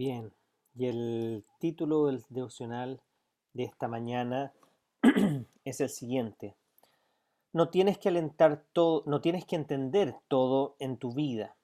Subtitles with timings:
[0.00, 0.32] Bien,
[0.74, 3.02] y el título del devocional
[3.52, 4.50] de esta mañana
[5.66, 6.56] es el siguiente.
[7.52, 11.54] No tienes que alentar todo, no tienes que entender todo en tu vida,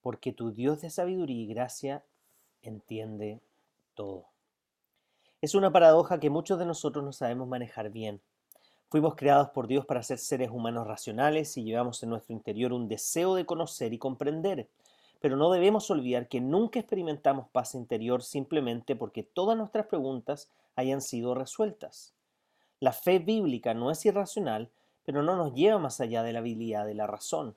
[0.00, 2.02] porque tu Dios de sabiduría y gracia
[2.62, 3.42] entiende
[3.92, 4.24] todo.
[5.42, 8.22] Es una paradoja que muchos de nosotros no sabemos manejar bien.
[8.88, 12.88] Fuimos creados por Dios para ser seres humanos racionales y llevamos en nuestro interior un
[12.88, 14.70] deseo de conocer y comprender
[15.22, 21.00] pero no debemos olvidar que nunca experimentamos paz interior simplemente porque todas nuestras preguntas hayan
[21.00, 22.12] sido resueltas.
[22.80, 24.68] La fe bíblica no es irracional,
[25.04, 27.54] pero no nos lleva más allá de la habilidad de la razón.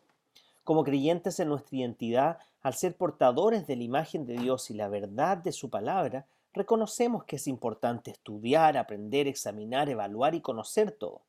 [0.63, 4.87] Como creyentes en nuestra identidad, al ser portadores de la imagen de Dios y la
[4.87, 11.21] verdad de su palabra, reconocemos que es importante estudiar, aprender, examinar, evaluar y conocer todo.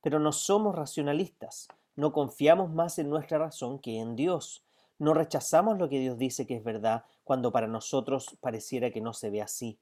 [0.00, 4.64] Pero no somos racionalistas, no confiamos más en nuestra razón que en Dios.
[5.02, 9.12] No rechazamos lo que Dios dice que es verdad cuando para nosotros pareciera que no
[9.14, 9.80] se ve así.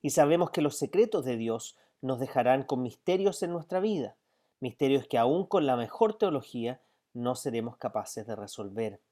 [0.00, 4.16] Y sabemos que los secretos de Dios nos dejarán con misterios en nuestra vida,
[4.60, 6.80] misterios que aún con la mejor teología
[7.12, 9.02] no seremos capaces de resolver.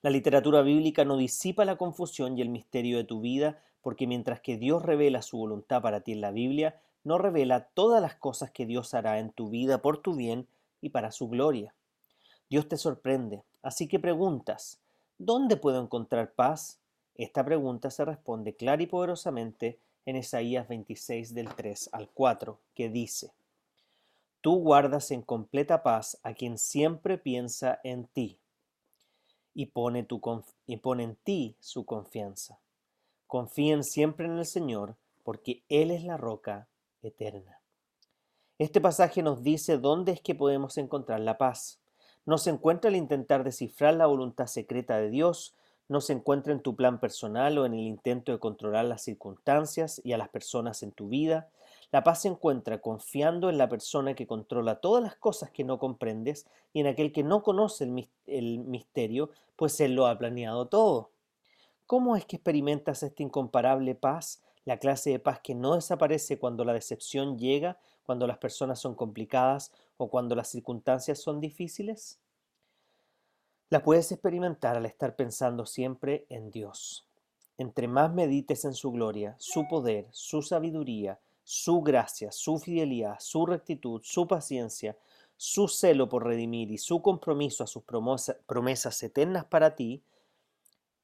[0.00, 4.40] La literatura bíblica no disipa la confusión y el misterio de tu vida, porque mientras
[4.40, 8.50] que Dios revela su voluntad para ti en la Biblia, no revela todas las cosas
[8.50, 10.48] que Dios hará en tu vida por tu bien
[10.80, 11.74] y para su gloria.
[12.52, 14.78] Dios te sorprende, así que preguntas,
[15.16, 16.78] ¿dónde puedo encontrar paz?
[17.14, 22.90] Esta pregunta se responde clara y poderosamente en Isaías 26 del 3 al 4, que
[22.90, 23.32] dice,
[24.42, 28.38] Tú guardas en completa paz a quien siempre piensa en ti
[29.54, 30.06] y pone,
[30.66, 32.58] y pone en ti su confianza.
[33.28, 36.68] Confíen siempre en el Señor, porque Él es la roca
[37.02, 37.62] eterna.
[38.58, 41.78] Este pasaje nos dice dónde es que podemos encontrar la paz.
[42.24, 45.54] No se encuentra al intentar descifrar la voluntad secreta de Dios,
[45.88, 50.00] no se encuentra en tu plan personal o en el intento de controlar las circunstancias
[50.04, 51.48] y a las personas en tu vida.
[51.90, 55.78] La paz se encuentra confiando en la persona que controla todas las cosas que no
[55.78, 57.84] comprendes y en aquel que no conoce
[58.26, 61.10] el, misterio, pues Él lo ha planeado todo.
[61.86, 66.64] ¿Cómo es que experimentas esta incomparable paz, la clase de paz que no desaparece cuando
[66.64, 67.78] la decepción llega
[68.12, 72.20] cuando las personas son complicadas o cuando las circunstancias son difíciles?
[73.70, 77.08] La puedes experimentar al estar pensando siempre en Dios.
[77.56, 83.46] Entre más medites en su gloria, su poder, su sabiduría, su gracia, su fidelidad, su
[83.46, 84.94] rectitud, su paciencia,
[85.38, 90.02] su celo por redimir y su compromiso a sus promesas eternas para ti,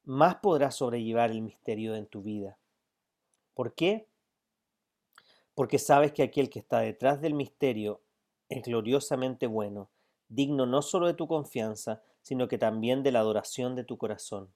[0.04, 2.58] más podrás sobrellevar el misterio en tu vida.
[3.54, 4.06] ¿Por qué?
[5.58, 8.00] Porque sabes que aquel que está detrás del misterio
[8.48, 9.91] es gloriosamente bueno,
[10.28, 14.54] digno no solo de tu confianza, sino que también de la adoración de tu corazón.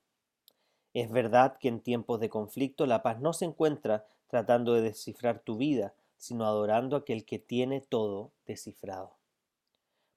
[0.95, 5.41] Es verdad que en tiempos de conflicto la paz no se encuentra tratando de descifrar
[5.41, 9.17] tu vida, sino adorando a aquel que tiene todo descifrado.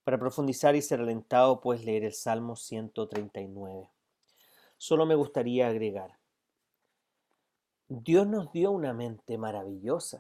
[0.03, 3.90] Para profundizar y ser alentado, puedes leer el Salmo 139.
[4.78, 6.19] Solo me gustaría agregar,
[7.88, 10.19] Dios nos dio una mente maravillosa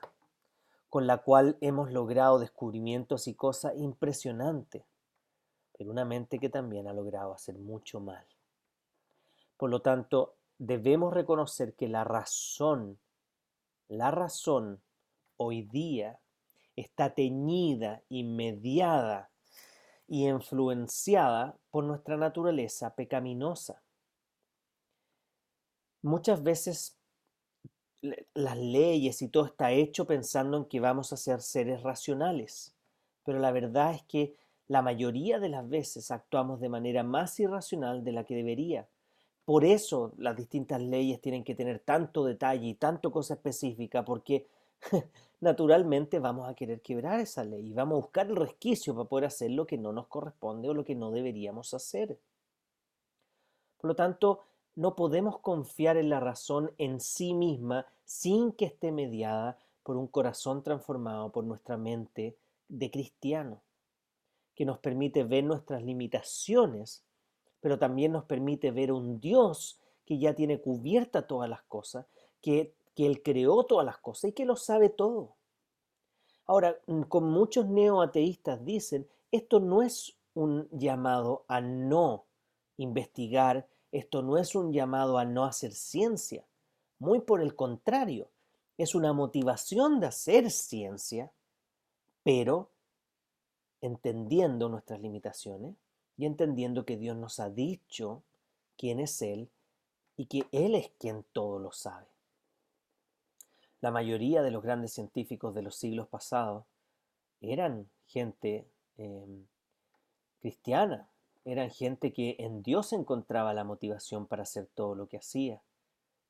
[0.95, 4.85] con la cual hemos logrado descubrimientos y cosas impresionantes,
[5.77, 8.25] pero una mente que también ha logrado hacer mucho mal.
[9.57, 12.97] Por lo tanto, debemos reconocer que la razón,
[13.89, 14.79] la razón
[15.35, 16.17] hoy día
[16.77, 19.29] está teñida y mediada
[20.07, 23.81] y influenciada por nuestra naturaleza pecaminosa.
[26.03, 26.97] Muchas veces
[28.33, 32.75] las leyes y todo está hecho pensando en que vamos a ser seres racionales.
[33.23, 34.35] Pero la verdad es que
[34.67, 38.87] la mayoría de las veces actuamos de manera más irracional de la que debería.
[39.45, 44.47] Por eso las distintas leyes tienen que tener tanto detalle y tanto cosa específica, porque
[45.39, 49.25] naturalmente vamos a querer quebrar esa ley y vamos a buscar el resquicio para poder
[49.25, 52.17] hacer lo que no nos corresponde o lo que no deberíamos hacer.
[53.77, 54.39] Por lo tanto,
[54.75, 60.07] no podemos confiar en la razón en sí misma sin que esté mediada por un
[60.07, 62.37] corazón transformado por nuestra mente
[62.67, 63.61] de cristiano,
[64.53, 67.03] que nos permite ver nuestras limitaciones,
[67.61, 72.05] pero también nos permite ver un Dios que ya tiene cubierta todas las cosas,
[72.41, 75.35] que, que Él creó todas las cosas y que lo sabe todo.
[76.45, 82.25] Ahora, mm, con muchos neoateístas dicen, esto no es un llamado a no
[82.77, 86.43] investigar, esto no es un llamado a no hacer ciencia,
[86.99, 88.27] muy por el contrario,
[88.77, 91.31] es una motivación de hacer ciencia,
[92.21, 92.69] pero
[93.79, 95.75] entendiendo nuestras limitaciones
[96.17, 98.21] y entendiendo que Dios nos ha dicho
[98.77, 99.49] quién es Él
[100.17, 102.07] y que Él es quien todo lo sabe.
[103.79, 106.65] La mayoría de los grandes científicos de los siglos pasados
[107.39, 109.45] eran gente em,
[110.41, 111.07] cristiana,
[111.45, 115.61] eran gente que en Dios encontraba la motivación para hacer todo lo que hacía.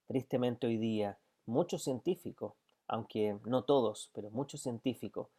[0.07, 2.53] Tristemente hoy día muchos científicos,
[2.87, 5.29] aunque no todos, pero muchos científicos,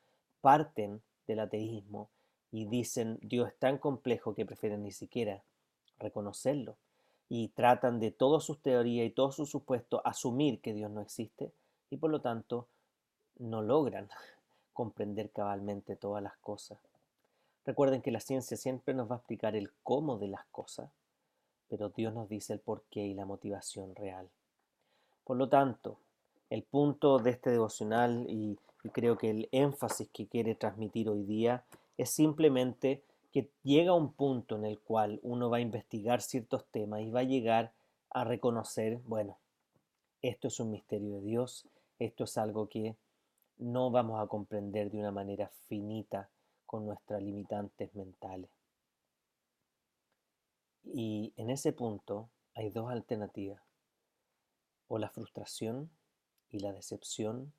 [0.40, 2.08] parten del ateísmo
[2.50, 5.43] y dicen Dios es tan complejo que prefieren ni siquiera
[5.99, 6.76] reconocerlo
[7.28, 11.52] y tratan de todas sus teorías y todos sus supuestos asumir que Dios no existe
[11.90, 12.69] y por lo tanto
[13.38, 14.08] no logran
[14.73, 16.78] comprender cabalmente todas las cosas.
[17.67, 20.89] Recuerden que la ciencia siempre nos va a explicar el cómo de las cosas,
[21.69, 24.29] pero Dios nos dice el porqué y la motivación real.
[25.25, 25.99] Por lo tanto,
[26.49, 28.57] el punto de este devocional y,
[28.93, 31.65] creo que el énfasis que quiere transmitir hoy día
[31.99, 33.03] es simplemente
[33.33, 37.21] que llega un punto en el cual uno va a investigar ciertos temas y va
[37.21, 37.73] a llegar
[38.11, 39.39] a reconocer, bueno,
[40.23, 41.67] esto es un misterio de Dios,
[41.99, 42.95] esto es algo que
[43.59, 46.29] no vamos a comprender de una manera finita
[46.67, 48.51] con nuestras limitantes mentales.
[50.85, 53.61] Y en ese punto hay dos alternativas
[54.89, 55.91] o la frustración
[56.51, 57.53] y la decepción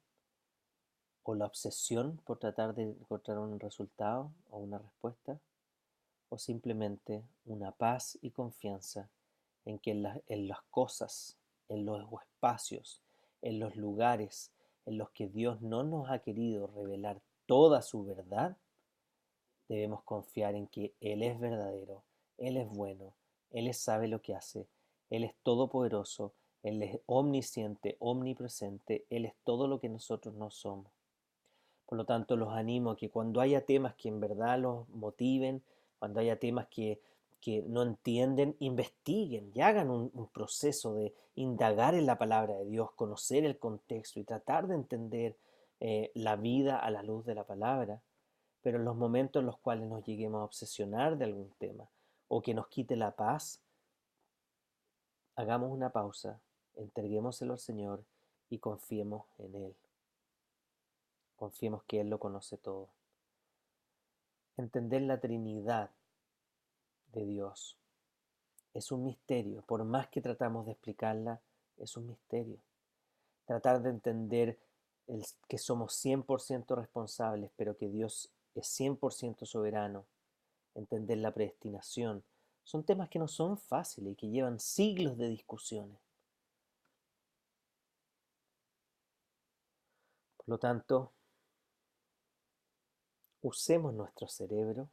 [1.24, 5.40] o la obsesión por tratar de encontrar un resultado o una respuesta
[6.30, 9.10] o simplemente una paz y confianza
[9.66, 11.38] en que en, las cosas,
[11.68, 13.02] en los espacios,
[13.42, 14.52] en los lugares
[14.88, 18.56] en los que Dios no nos ha querido revelar toda su verdad,
[19.68, 22.04] debemos confiar en que Él es verdadero,
[22.38, 23.14] Él es bueno,
[23.52, 24.68] Él sabe lo que hace,
[25.10, 26.34] Él es todopoderoso
[26.64, 30.92] él es omnisciente, omnipresente, Él es todo lo que nosotros no somos.
[31.86, 35.64] Por lo tanto, los animo a que cuando haya temas que en verdad los motiven,
[36.00, 37.00] cuando haya temas que,
[37.68, 43.46] no entienden, investiguen y hagan un, proceso de indagar en la palabra de Dios, conocer
[43.46, 45.38] el contexto y tratar de entender
[45.80, 48.02] eh, la vida a la luz de la palabra.
[48.62, 51.88] Pero en los momentos en los cuales nos lleguemos a obsesionar de algún tema
[52.28, 53.62] o que nos quite la paz,
[55.36, 56.40] hagamos una pausa
[56.78, 58.04] entreguémoselo al Señor
[58.50, 59.76] y confiemos en Él.
[61.36, 62.90] Confiemos que Él lo conoce todo.
[64.56, 65.92] Entender la Trinidad
[67.14, 67.78] de Dios
[68.74, 69.62] es un misterio.
[69.64, 71.42] Por más que tratamos de explicarla,
[71.78, 72.58] es un misterio.
[73.46, 74.60] Tratar de entender
[75.08, 78.32] el, que somos 100% responsables, pero que Dios
[78.62, 80.06] es 100% soberano.
[80.76, 82.24] Entender la predestinación.
[82.64, 85.98] Son temas que no son fáciles y que llevan siglos de discusiones.
[90.38, 91.12] Por lo tanto,
[93.42, 94.90] usemos nuestro cerebro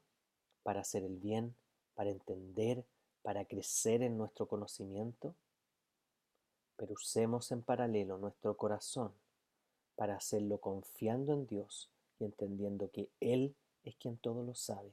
[0.62, 1.54] para hacer el bien,
[1.94, 2.84] para entender,
[3.22, 5.34] para crecer en nuestro conocimiento,
[6.76, 9.12] pero usemos en paralelo nuestro corazón
[9.96, 11.88] para hacerlo confiando en Dios
[12.18, 14.92] y entendiendo que Él es quien todo lo sabe,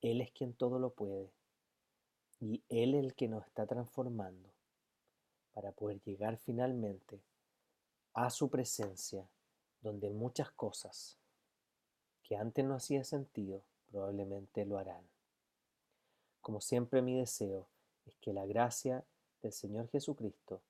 [0.00, 1.32] Él es quien todo lo puede
[2.40, 4.48] y Él es el que nos está transformando
[5.52, 7.20] para poder llegar finalmente
[8.14, 9.28] a su presencia,
[9.80, 11.18] donde muchas cosas
[12.22, 15.04] que antes no hacía sentido probablemente lo harán.
[16.40, 17.68] Como siempre mi deseo
[18.06, 19.04] es que la gracia
[19.42, 20.60] del Señor Jesucristo,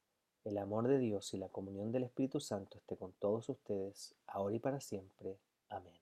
[0.44, 4.56] el amor de Dios y la comunión del Espíritu Santo esté con todos ustedes, ahora
[4.56, 5.38] y para siempre.
[5.68, 6.01] Amén.